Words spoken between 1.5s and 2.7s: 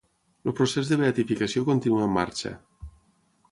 continua en marxa.